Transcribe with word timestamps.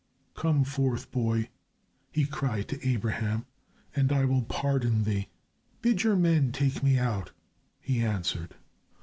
"Come 0.35 0.63
forth, 0.63 1.11
boy," 1.11 1.49
he 2.11 2.25
cried 2.25 2.67
to 2.69 2.87
Abraham, 2.89 3.45
"and 3.95 4.11
I 4.11 4.25
will 4.25 4.41
pardon 4.41 5.03
thee." 5.03 5.27
"Bid 5.83 6.01
your 6.01 6.15
men 6.15 6.51
take 6.51 6.81
me 6.81 6.97
out," 6.97 7.33
he 7.79 7.99
answered. 8.01 8.55